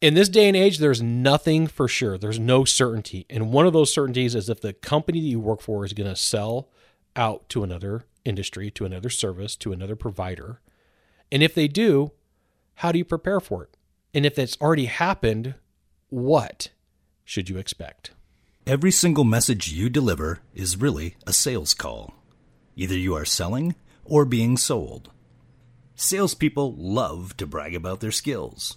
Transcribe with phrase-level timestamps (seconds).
[0.00, 2.16] in this day and age, there's nothing for sure.
[2.16, 3.26] There's no certainty.
[3.28, 6.08] And one of those certainties is if the company that you work for is going
[6.08, 6.68] to sell
[7.16, 10.60] out to another industry, to another service, to another provider.
[11.30, 12.12] And if they do,
[12.76, 13.76] how do you prepare for it?
[14.14, 15.54] And if it's already happened,
[16.08, 16.70] what
[17.24, 18.12] should you expect?
[18.66, 22.14] Every single message you deliver is really a sales call.
[22.76, 23.74] Either you are selling
[24.04, 25.10] or being sold.
[25.94, 28.76] Salespeople love to brag about their skills.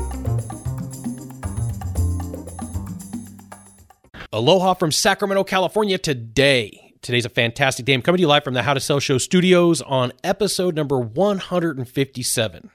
[4.33, 6.93] Aloha from Sacramento, California today.
[7.01, 7.93] Today's a fantastic day.
[7.93, 10.97] I'm coming to you live from the How to Sell Show studios on episode number
[10.97, 12.71] 157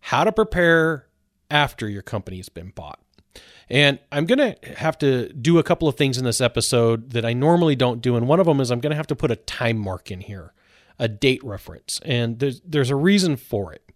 [0.00, 1.06] How to Prepare
[1.48, 2.98] After Your Company has Been Bought.
[3.68, 7.24] And I'm going to have to do a couple of things in this episode that
[7.24, 8.16] I normally don't do.
[8.16, 10.22] And one of them is I'm going to have to put a time mark in
[10.22, 10.54] here,
[10.98, 12.00] a date reference.
[12.04, 13.88] And there's, there's a reason for it.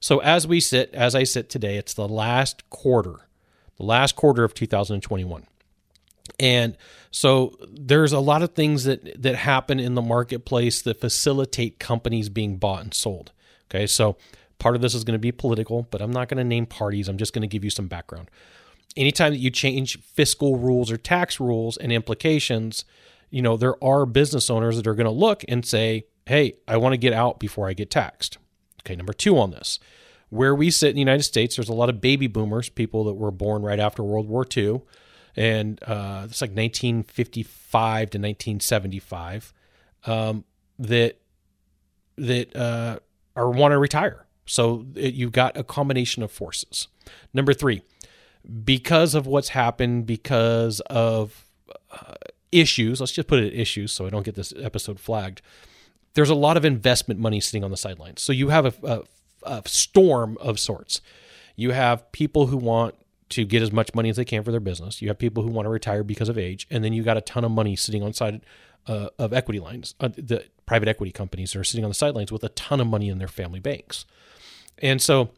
[0.00, 3.28] So as we sit, as I sit today, it's the last quarter,
[3.76, 5.46] the last quarter of 2021.
[6.38, 6.76] And
[7.10, 12.28] so there's a lot of things that that happen in the marketplace that facilitate companies
[12.28, 13.32] being bought and sold.
[13.70, 13.86] Okay?
[13.86, 14.16] So
[14.58, 17.08] part of this is going to be political, but I'm not going to name parties.
[17.08, 18.30] I'm just going to give you some background.
[18.96, 22.84] Anytime that you change fiscal rules or tax rules and implications,
[23.30, 26.78] you know, there are business owners that are going to look and say, "Hey, I
[26.78, 28.38] want to get out before I get taxed."
[28.82, 29.78] Okay, number 2 on this.
[30.30, 33.14] Where we sit in the United States, there's a lot of baby boomers, people that
[33.14, 34.82] were born right after World War II
[35.38, 39.54] and uh, it's like 1955 to 1975
[40.04, 40.44] um,
[40.80, 41.20] that
[42.16, 42.98] that uh,
[43.36, 44.26] are want to retire.
[44.46, 46.88] So it, you've got a combination of forces.
[47.32, 47.82] Number three,
[48.64, 51.46] because of what's happened, because of
[51.92, 52.14] uh,
[52.50, 52.98] issues.
[52.98, 55.40] Let's just put it issues, so I don't get this episode flagged.
[56.14, 58.22] There's a lot of investment money sitting on the sidelines.
[58.22, 59.02] So you have a, a,
[59.44, 61.00] a storm of sorts.
[61.54, 62.96] You have people who want
[63.30, 65.02] to get as much money as they can for their business.
[65.02, 67.20] You have people who want to retire because of age, and then you got a
[67.20, 68.40] ton of money sitting on side
[68.86, 69.94] uh, of equity lines.
[70.00, 73.08] Uh, the private equity companies are sitting on the sidelines with a ton of money
[73.08, 74.04] in their family banks,
[74.78, 75.30] and so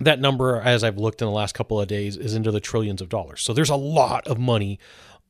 [0.00, 3.02] that number, as I've looked in the last couple of days, is into the trillions
[3.02, 3.42] of dollars.
[3.42, 4.78] So there's a lot of money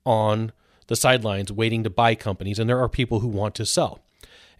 [0.04, 0.52] on
[0.86, 4.00] the sidelines waiting to buy companies, and there are people who want to sell.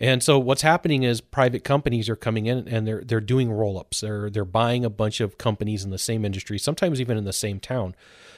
[0.00, 4.00] And so what's happening is private companies are coming in and they're they're doing roll-ups.
[4.00, 7.32] They're they're buying a bunch of companies in the same industry, sometimes even in the
[7.32, 7.94] same town.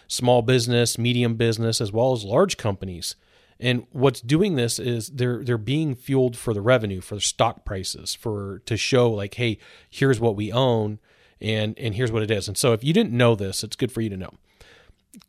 [0.08, 3.14] Small business, medium business, as well as large companies.
[3.60, 7.64] And what's doing this is they're they're being fueled for the revenue, for the stock
[7.64, 9.58] prices, for to show like, hey,
[9.88, 10.98] here's what we own
[11.40, 12.48] and and here's what it is.
[12.48, 14.34] And so if you didn't know this, it's good for you to know.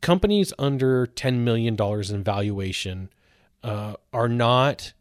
[0.01, 3.09] Companies under ten million dollars in valuation
[3.63, 4.93] uh, are not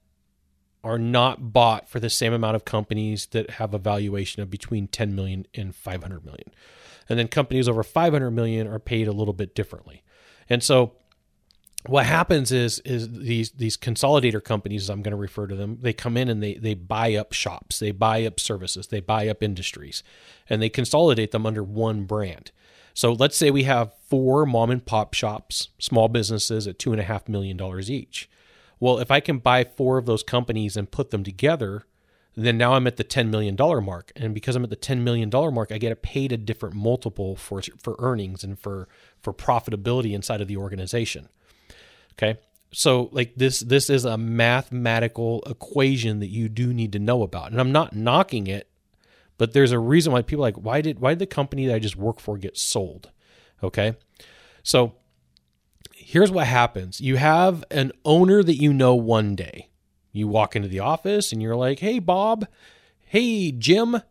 [0.84, 4.88] are not bought for the same amount of companies that have a valuation of between
[4.88, 6.52] 10 million and 500 million.
[7.08, 10.02] And then companies over 500 million are paid a little bit differently.
[10.48, 10.92] And so
[11.86, 15.92] what happens is is these these consolidator companies, I'm going to refer to them, they
[15.92, 19.42] come in and they they buy up shops, they buy up services, they buy up
[19.42, 20.02] industries,
[20.48, 22.52] and they consolidate them under one brand.
[22.94, 27.00] So let's say we have four mom and pop shops, small businesses at two and
[27.00, 28.28] a half million dollars each.
[28.82, 31.84] Well, if I can buy four of those companies and put them together,
[32.34, 33.54] then now I'm at the $10 million
[33.84, 34.10] mark.
[34.16, 37.62] And because I'm at the $10 million mark, I get paid a different multiple for,
[37.78, 38.88] for earnings and for,
[39.20, 41.28] for profitability inside of the organization.
[42.14, 42.40] Okay.
[42.72, 47.52] So like this, this is a mathematical equation that you do need to know about.
[47.52, 48.68] And I'm not knocking it,
[49.38, 51.78] but there's a reason why people like, why did, why did the company that I
[51.78, 53.12] just work for get sold?
[53.62, 53.94] Okay.
[54.64, 54.96] So
[55.94, 59.68] here's what happens you have an owner that you know one day.
[60.12, 62.46] You walk into the office and you're like, hey, Bob,
[63.06, 64.02] hey, Jim.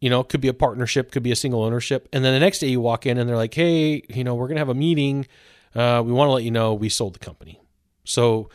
[0.00, 2.08] You know, could be a partnership, could be a single ownership.
[2.12, 4.46] And then the next day you walk in and they're like, hey, you know, we're
[4.46, 5.26] going to have a meeting.
[5.74, 7.60] Uh, we want to let you know we sold the company.
[8.04, 8.50] So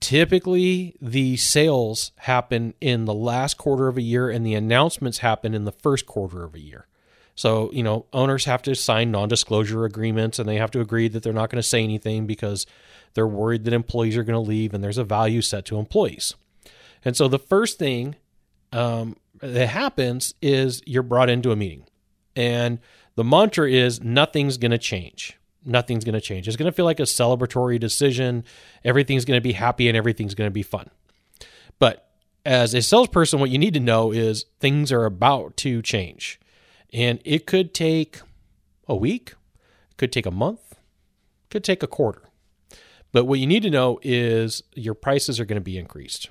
[0.00, 5.54] typically the sales happen in the last quarter of a year and the announcements happen
[5.54, 6.86] in the first quarter of a year.
[7.36, 11.06] So, you know, owners have to sign non disclosure agreements and they have to agree
[11.08, 12.66] that they're not going to say anything because
[13.14, 16.34] they're worried that employees are going to leave and there's a value set to employees.
[17.04, 18.16] And so the first thing
[18.72, 21.84] um, that happens is you're brought into a meeting.
[22.34, 22.80] And
[23.14, 25.38] the mantra is nothing's going to change.
[25.64, 26.46] nothing's going to change.
[26.46, 28.44] It's going to feel like a celebratory decision.
[28.84, 30.88] Everything's going to be happy and everything's going to be fun.
[31.78, 32.08] But
[32.44, 36.40] as a salesperson, what you need to know is things are about to change.
[36.92, 38.20] And it could take
[38.88, 39.34] a week,
[39.96, 40.76] could take a month,
[41.50, 42.22] could take a quarter.
[43.12, 46.28] But what you need to know is your prices are going to be increased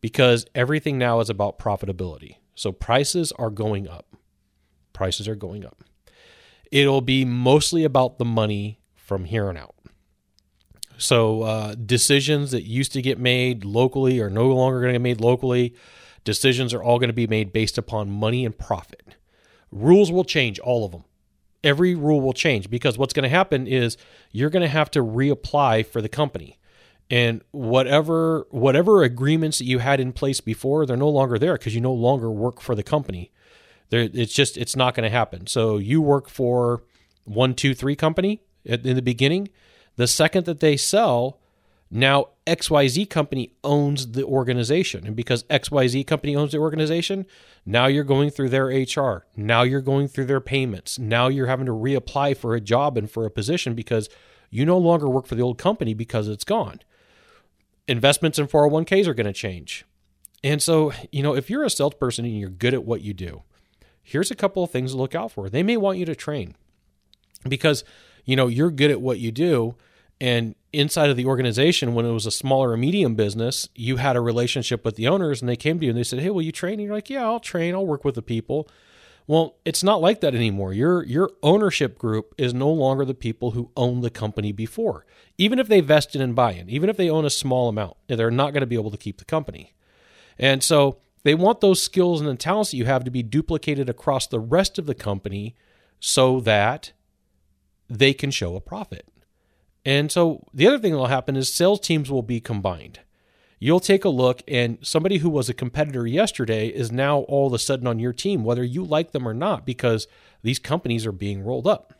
[0.00, 2.36] because everything now is about profitability.
[2.54, 4.16] So prices are going up.
[4.92, 5.84] Prices are going up.
[6.70, 9.74] It'll be mostly about the money from here on out.
[10.98, 15.02] So uh, decisions that used to get made locally are no longer going to get
[15.02, 15.74] made locally.
[16.24, 19.16] Decisions are all going to be made based upon money and profit.
[19.72, 21.04] Rules will change, all of them.
[21.62, 23.96] Every rule will change because what's going to happen is
[24.32, 26.58] you're going to have to reapply for the company.
[27.10, 31.74] And whatever whatever agreements that you had in place before, they're no longer there because
[31.74, 33.32] you no longer work for the company.
[33.90, 35.48] There, it's just it's not going to happen.
[35.48, 36.84] So you work for
[37.24, 39.48] one, two, three company in the beginning.
[39.96, 41.39] The second that they sell,
[41.90, 45.06] now XYZ company owns the organization.
[45.06, 47.26] And because XYZ company owns the organization,
[47.66, 49.26] now you're going through their HR.
[49.36, 50.98] Now you're going through their payments.
[50.98, 54.08] Now you're having to reapply for a job and for a position because
[54.50, 56.80] you no longer work for the old company because it's gone.
[57.88, 59.84] Investments in 401ks are going to change.
[60.44, 63.42] And so, you know, if you're a salesperson and you're good at what you do,
[64.02, 65.48] here's a couple of things to look out for.
[65.48, 66.54] They may want you to train
[67.48, 67.84] because,
[68.24, 69.74] you know, you're good at what you do
[70.20, 74.16] and inside of the organization, when it was a smaller or medium business, you had
[74.16, 76.42] a relationship with the owners and they came to you and they said, Hey, will
[76.42, 76.74] you train?
[76.74, 77.74] And you're like, Yeah, I'll train.
[77.74, 78.68] I'll work with the people.
[79.26, 80.72] Well, it's not like that anymore.
[80.72, 85.06] Your your ownership group is no longer the people who owned the company before.
[85.38, 88.52] Even if they vested in buy-in, even if they own a small amount, they're not
[88.52, 89.72] going to be able to keep the company.
[90.38, 93.88] And so they want those skills and the talents that you have to be duplicated
[93.88, 95.54] across the rest of the company
[96.00, 96.92] so that
[97.88, 99.06] they can show a profit.
[99.90, 103.00] And so the other thing that will happen is sales teams will be combined.
[103.58, 107.54] You'll take a look, and somebody who was a competitor yesterday is now all of
[107.54, 110.06] a sudden on your team, whether you like them or not, because
[110.44, 111.92] these companies are being rolled up.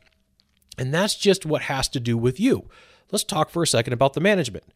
[0.79, 2.69] And that's just what has to do with you.
[3.11, 4.67] Let's talk for a second about the management.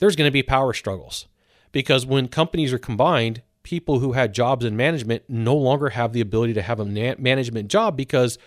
[0.00, 1.28] There's going to be power struggles
[1.70, 6.20] because when companies are combined, people who had jobs in management no longer have the
[6.20, 8.38] ability to have a management job because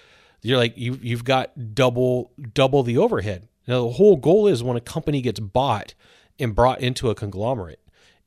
[0.41, 3.47] you're like you you've got double double the overhead.
[3.69, 5.93] Now, the whole goal is when a company gets bought
[6.39, 7.79] and brought into a conglomerate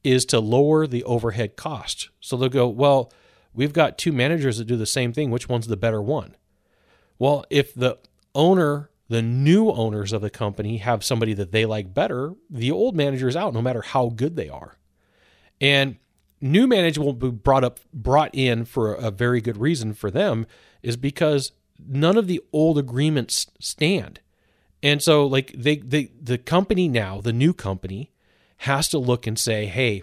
[0.04, 2.10] is to lower the overhead cost.
[2.20, 3.12] So they'll go, well,
[3.52, 5.32] we've got two managers that do the same thing.
[5.32, 6.36] Which one's the better one?
[7.18, 7.98] Well, if the
[8.36, 12.94] owner, the new owners of the company have somebody that they like better, the old
[12.94, 14.76] manager is out no matter how good they are.
[15.60, 15.96] And
[16.40, 20.46] new management will be brought up brought in for a very good reason for them
[20.84, 21.50] is because
[21.84, 24.20] none of the old agreements stand.
[24.82, 28.11] And so like they, the company now, the new company
[28.58, 30.02] has to look and say, "Hey,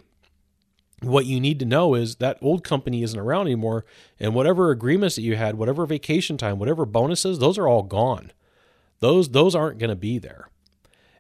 [1.02, 3.86] what you need to know is that old company isn't around anymore
[4.20, 8.32] and whatever agreements that you had, whatever vacation time, whatever bonuses, those are all gone.
[9.00, 10.50] Those those aren't going to be there."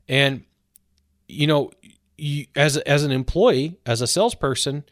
[0.08, 0.44] And
[1.28, 1.72] you know,
[2.18, 4.84] you, as as an employee, as a salesperson,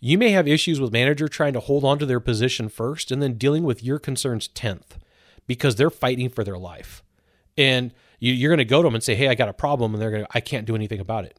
[0.00, 3.22] you may have issues with manager trying to hold on to their position first and
[3.22, 4.98] then dealing with your concerns 10th
[5.46, 7.02] because they're fighting for their life.
[7.56, 9.94] And you, are going to go to them and say, "Hey, I got a problem,"
[9.94, 11.38] and they're going to, "I can't do anything about it.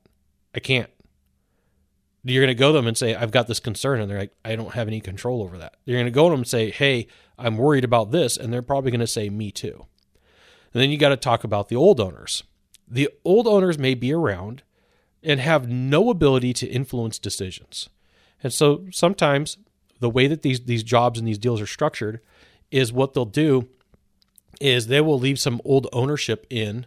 [0.55, 0.89] I can't."
[2.23, 4.35] You're going to go to them and say, "I've got this concern," and they're like,
[4.43, 6.71] "I don't have any control over that." You're going to go to them and say,
[6.71, 9.85] "Hey, I'm worried about this," and they're probably going to say, "Me too."
[10.73, 12.43] And then you got to talk about the old owners.
[12.87, 14.63] The old owners may be around
[15.23, 17.89] and have no ability to influence decisions.
[18.43, 19.57] And so sometimes
[19.99, 22.21] the way that these these jobs and these deals are structured
[22.71, 23.67] is what they'll do
[24.59, 26.85] is they will leave some old ownership in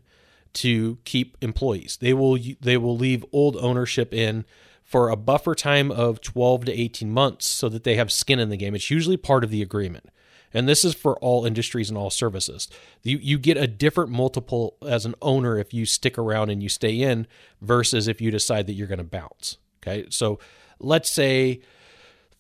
[0.53, 1.99] to keep employees.
[2.01, 4.45] They will they will leave old ownership in
[4.83, 8.49] for a buffer time of 12 to 18 months so that they have skin in
[8.49, 8.75] the game.
[8.75, 10.11] It's usually part of the agreement.
[10.53, 12.69] And this is for all industries and all services.
[13.05, 16.69] You you get a different multiple as an owner if you stick around and you
[16.69, 17.27] stay in
[17.61, 19.59] versus if you decide that you're going to bounce.
[19.81, 20.07] Okay?
[20.11, 20.41] So
[20.81, 21.61] let's say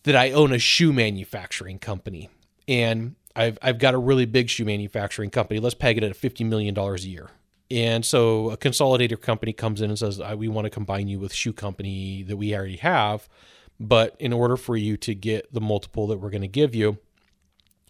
[0.02, 2.30] that I own a shoe manufacturing company
[2.66, 5.61] and I've I've got a really big shoe manufacturing company.
[5.61, 7.30] Let's peg it at fifty million dollars a year.
[7.70, 11.32] And so a consolidator company comes in and says, "We want to combine you with
[11.32, 13.28] shoe company that we already have,
[13.78, 16.99] but in order for you to get the multiple that we're going to give you,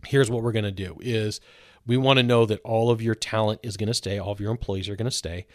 [0.06, 1.40] here's what we're going to do: is
[1.84, 4.40] we want to know that all of your talent is going to stay, all of
[4.40, 5.46] your employees are going to stay.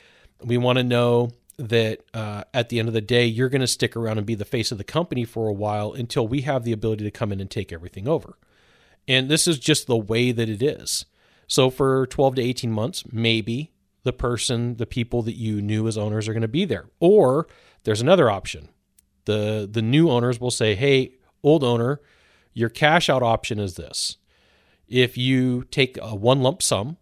[0.44, 3.68] We want to know that uh, at the end of the day, you're going to
[3.68, 6.66] stick around and be the face of the company for a while until we have
[6.66, 8.38] the ability to come in and take everything over."
[9.08, 11.06] And this is just the way that it is.
[11.48, 13.72] So for 12 to 18 months, maybe
[14.04, 16.86] the person, the people that you knew as owners are going to be there.
[17.00, 17.48] Or
[17.84, 18.70] there's another option.
[19.26, 22.02] The the new owners will say, "Hey, old owner,
[22.54, 24.18] your cash out option is this.
[24.88, 26.98] If you take a one lump sum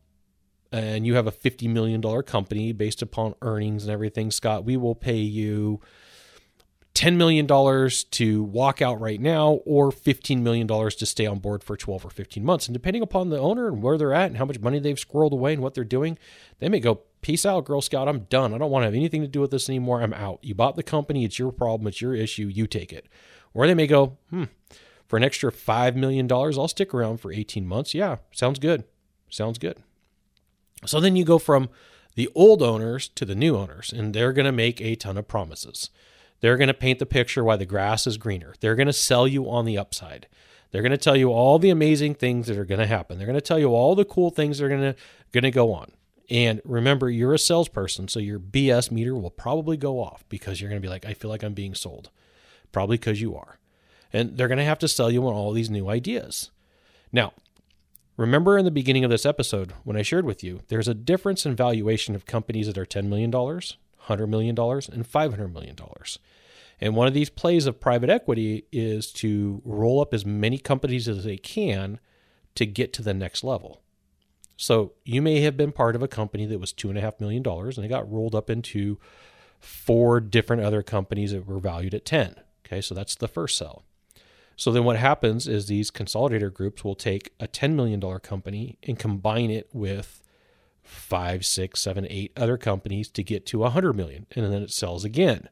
[0.71, 4.95] and you have a $50 million company based upon earnings and everything, Scott, we will
[4.95, 5.79] pay you
[6.95, 7.47] $10 million
[8.11, 12.09] to walk out right now or $15 million to stay on board for 12 or
[12.11, 12.67] 15 months.
[12.67, 15.31] And depending upon the owner and where they're at and how much money they've squirreled
[15.31, 16.17] away and what they're doing,
[16.59, 18.09] they may go, Peace out, Girl Scout.
[18.09, 18.53] I'm done.
[18.53, 20.01] I don't want to have anything to do with this anymore.
[20.01, 20.39] I'm out.
[20.41, 21.23] You bought the company.
[21.23, 21.87] It's your problem.
[21.87, 22.47] It's your issue.
[22.47, 23.07] You take it.
[23.53, 24.45] Or they may go, Hmm,
[25.07, 27.93] for an extra $5 million, I'll stick around for 18 months.
[27.93, 28.83] Yeah, sounds good.
[29.29, 29.77] Sounds good.
[30.85, 31.69] So then you go from
[32.15, 35.27] the old owners to the new owners, and they're going to make a ton of
[35.27, 35.89] promises.
[36.43, 38.53] They're going to paint the picture why the grass is greener.
[38.59, 40.27] They're going to sell you on the upside.
[40.71, 43.17] They're going to tell you all the amazing things that are going to happen.
[43.17, 44.95] They're going to tell you all the cool things that are going to
[45.31, 45.93] going to go on.
[46.29, 50.69] And remember, you're a salesperson, so your BS meter will probably go off because you're
[50.69, 52.09] going to be like, I feel like I'm being sold.
[52.73, 53.57] Probably because you are.
[54.11, 56.51] And they're going to have to sell you on all these new ideas.
[57.13, 57.31] Now,
[58.17, 61.45] remember in the beginning of this episode when I shared with you, there's a difference
[61.45, 63.31] in valuation of companies that are $10 million,
[64.07, 65.75] $100 million, and $500 million.
[66.81, 71.07] And one of these plays of private equity is to roll up as many companies
[71.07, 71.99] as they can
[72.55, 73.81] to get to the next level.
[74.57, 77.89] So you may have been part of a company that was $2.5 million and it
[77.89, 78.99] got rolled up into
[79.59, 82.35] four different other companies that were valued at 10.
[82.65, 83.83] Okay, so that's the first sell.
[84.55, 88.99] So then what happens is these consolidator groups will take a $10 million company and
[88.99, 90.22] combine it with
[90.83, 94.25] five, six, seven, eight other companies to get to a 100 million.
[94.35, 95.49] And then it sells again.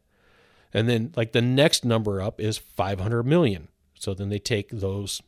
[0.73, 3.67] And then like the next number up is 500 million.
[3.95, 5.21] So then they take those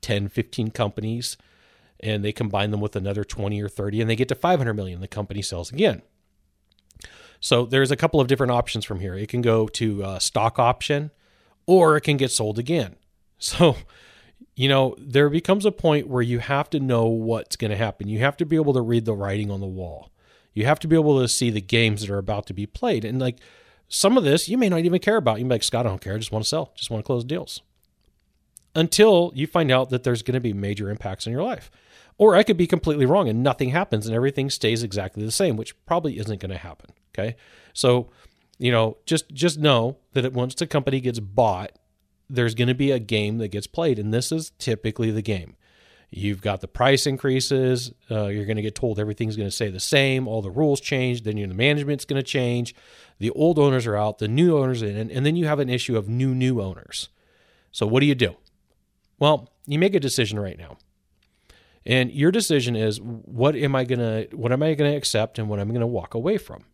[0.00, 1.36] 10, 15 companies
[2.00, 5.00] and they combine them with another 20 or 30 and they get to 500 million.
[5.00, 6.02] The company sells again.
[7.40, 9.14] So there's a couple of different options from here.
[9.14, 11.10] It can go to a stock option
[11.66, 12.96] or it can get sold again.
[13.42, 13.74] So,
[14.56, 18.08] you know, there becomes a point where you have to know what's going to happen.
[18.08, 20.10] You have to be able to read the writing on the wall.
[20.52, 23.04] You have to be able to see the games that are about to be played.
[23.04, 23.38] And like
[23.88, 25.38] some of this, you may not even care about.
[25.38, 26.14] You may be like, Scott, I don't care.
[26.14, 27.62] I just want to sell, just want to close deals.
[28.74, 31.70] Until you find out that there's going to be major impacts in your life.
[32.18, 35.56] Or I could be completely wrong and nothing happens and everything stays exactly the same,
[35.56, 36.90] which probably isn't going to happen.
[37.14, 37.36] Okay.
[37.72, 38.10] So
[38.60, 41.72] you know, just just know that once the company gets bought,
[42.30, 45.56] there's going to be a game that gets played, and this is typically the game.
[46.10, 47.92] You've got the price increases.
[48.10, 50.26] Uh, you're going to get told everything's going to stay the same.
[50.26, 51.22] All the rules change.
[51.22, 52.74] Then your the management's going to change.
[53.18, 54.18] The old owners are out.
[54.18, 57.10] The new owners in, and then you have an issue of new new owners.
[57.70, 58.36] So what do you do?
[59.20, 60.78] Well, you make a decision right now,
[61.86, 65.48] and your decision is what am I gonna what am I going to accept and
[65.48, 66.64] what I'm going to walk away from.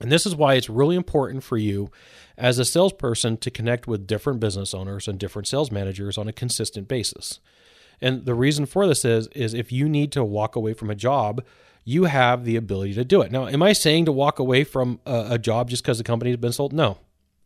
[0.00, 1.90] And this is why it's really important for you
[2.38, 6.32] as a salesperson to connect with different business owners and different sales managers on a
[6.32, 7.38] consistent basis.
[8.00, 10.94] And the reason for this is is if you need to walk away from a
[10.94, 11.44] job,
[11.84, 13.30] you have the ability to do it.
[13.30, 16.30] Now, am I saying to walk away from a, a job just because the company
[16.30, 16.72] has been sold?
[16.72, 16.98] No.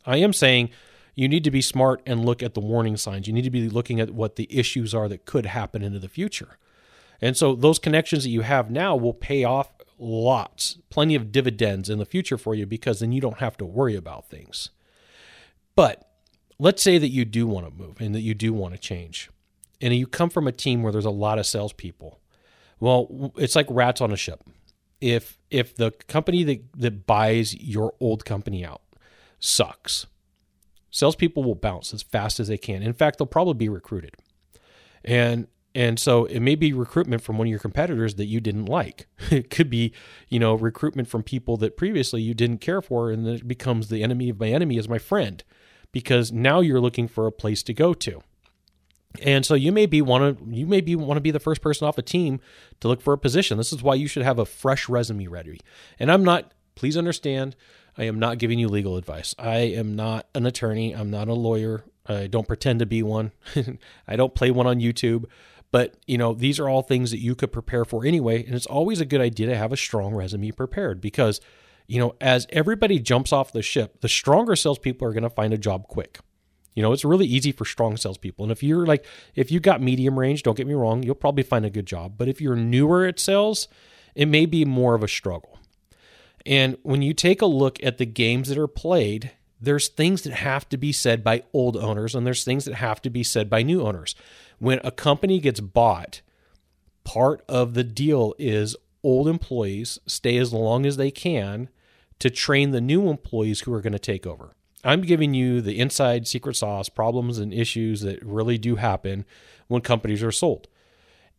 [0.07, 0.71] I am saying
[1.15, 3.27] you need to be smart and look at the warning signs.
[3.27, 6.09] You need to be looking at what the issues are that could happen into the
[6.09, 6.59] future.
[7.21, 9.74] And so those connections that you have now will pay off
[10.05, 13.65] lots, plenty of dividends in the future for you because then you don't have to
[13.65, 14.71] worry about things.
[15.75, 16.09] But
[16.59, 19.31] let's say that you do want to move and that you do want to change,
[19.81, 22.21] and you come from a team where there's a lot of salespeople.
[22.81, 24.45] Well, it's like rats on a ship.
[25.01, 28.83] If if the company that, that buys your old company out
[29.39, 30.07] sucks,
[30.91, 32.83] salespeople will bounce as fast as they can.
[32.83, 34.15] In fact, they'll probably be recruited.
[35.05, 38.67] And and so it may be recruitment from one of your competitors that you didn't
[38.67, 39.07] like.
[39.31, 39.93] It could be,
[40.29, 43.89] you know, recruitment from people that previously you didn't care for, and then it becomes
[43.89, 45.43] the enemy of my enemy is my friend,
[45.91, 48.23] because now you're looking for a place to go to.
[49.23, 51.63] And so you may be want to you may be want to be the first
[51.63, 52.41] person off a team
[52.81, 53.59] to look for a position.
[53.59, 55.61] This is why you should have a fresh resume ready.
[55.99, 56.53] And I'm not.
[56.75, 57.55] Please understand,
[57.97, 59.35] I am not giving you legal advice.
[59.39, 60.93] I am not an attorney.
[60.93, 61.85] I'm not a lawyer.
[62.07, 63.33] I don't pretend to be one.
[64.09, 65.27] I don't play one on YouTube.
[65.75, 68.45] But, you know, these are all things that you could prepare for anyway.
[68.47, 71.41] And it's always a good idea to have a strong resume prepared because,
[71.89, 75.53] you know, as everybody jumps off the ship, the stronger salespeople are going to find
[75.53, 76.21] a job quick.
[76.77, 78.45] You know, it's really easy for strong salespeople.
[78.45, 79.05] And if you're like,
[79.35, 82.15] if you got medium range, don't get me wrong, you'll probably find a good job.
[82.17, 83.67] But if you're newer at sales,
[84.15, 85.59] it may be more of a struggle.
[86.47, 90.33] And when you take a look at the games that are played, there's things that
[90.33, 93.49] have to be said by old owners and there's things that have to be said
[93.49, 94.15] by new owners
[94.59, 96.21] when a company gets bought,
[97.05, 101.69] part of the deal is old employees stay as long as they can
[102.19, 104.55] to train the new employees who are going to take over.
[104.83, 109.25] I'm giving you the inside secret sauce problems and issues that really do happen
[109.69, 110.69] when companies are sold.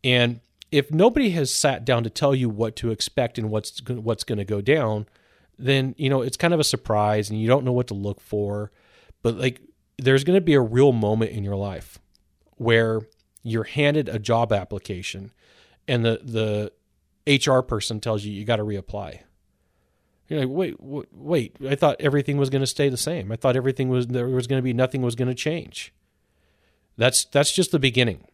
[0.02, 4.24] And if nobody has sat down to tell you what to expect and what's what's
[4.24, 5.06] going to go down,
[5.58, 8.20] then you know it's kind of a surprise and you don't know what to look
[8.20, 8.70] for.
[9.22, 9.60] But like
[9.98, 11.98] there's going to be a real moment in your life
[12.56, 13.02] where
[13.42, 15.32] you're handed a job application
[15.88, 16.72] and the the
[17.26, 19.20] HR person tells you you got to reapply.
[20.28, 21.56] You're like, wait, wait, wait!
[21.68, 23.30] I thought everything was going to stay the same.
[23.30, 25.92] I thought everything was there was going to be nothing was going to change.
[26.96, 28.26] That's that's just the beginning,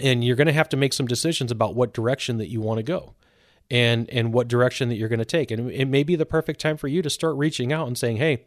[0.00, 2.78] and you're going to have to make some decisions about what direction that you want
[2.78, 3.14] to go,
[3.70, 5.50] and and what direction that you're going to take.
[5.50, 8.16] And it may be the perfect time for you to start reaching out and saying,
[8.16, 8.44] hey,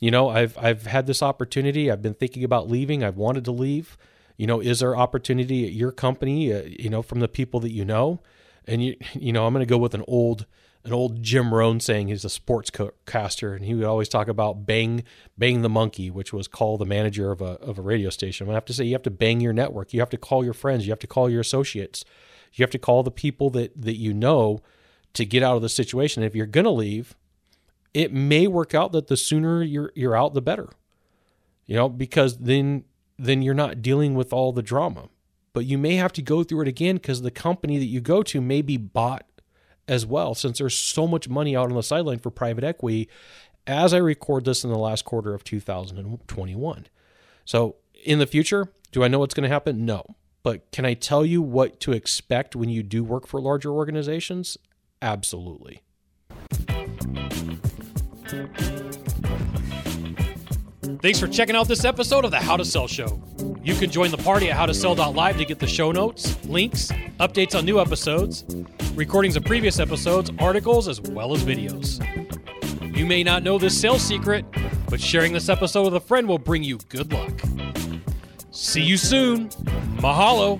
[0.00, 1.90] you know, I've I've had this opportunity.
[1.90, 3.02] I've been thinking about leaving.
[3.02, 3.96] I've wanted to leave.
[4.36, 6.52] You know, is there opportunity at your company?
[6.52, 8.20] Uh, you know, from the people that you know,
[8.66, 10.46] and you you know, I'm going to go with an old
[10.84, 12.70] an old Jim Rohn saying he's a sports
[13.04, 15.04] caster, and he would always talk about bang
[15.36, 18.48] bang the monkey, which was call the manager of a of a radio station.
[18.48, 19.92] I have to say you have to bang your network.
[19.92, 20.86] You have to call your friends.
[20.86, 22.04] You have to call your associates.
[22.54, 24.60] You have to call the people that that you know
[25.14, 26.22] to get out of the situation.
[26.22, 27.14] And if you're going to leave,
[27.94, 30.68] it may work out that the sooner you're you're out, the better.
[31.66, 32.84] You know, because then
[33.18, 35.08] then you're not dealing with all the drama.
[35.52, 38.22] But you may have to go through it again because the company that you go
[38.22, 39.26] to may be bought
[39.88, 43.08] as well, since there's so much money out on the sideline for private equity
[43.66, 46.86] as I record this in the last quarter of 2021.
[47.44, 49.84] So, in the future, do I know what's going to happen?
[49.84, 50.04] No.
[50.42, 54.56] But can I tell you what to expect when you do work for larger organizations?
[55.02, 55.82] Absolutely.
[61.00, 63.22] Thanks for checking out this episode of the How to Sell Show.
[63.62, 66.90] You can join the party at howtosell.live to get the show notes, links,
[67.20, 68.44] updates on new episodes,
[68.94, 72.04] recordings of previous episodes, articles, as well as videos.
[72.96, 74.44] You may not know this sales secret,
[74.90, 77.32] but sharing this episode with a friend will bring you good luck.
[78.50, 79.50] See you soon.
[80.00, 80.58] Mahalo.